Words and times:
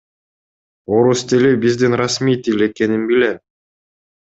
Орус 0.95 1.21
тили 1.27 1.51
биздин 1.65 1.93
расмий 2.01 2.37
тил 2.43 2.59
экенин 2.69 3.01
билем. 3.11 3.37